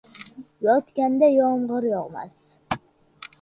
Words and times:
Yotganga 0.67 1.29
yomg'ir 1.33 1.83
yog'mas. 1.91 2.41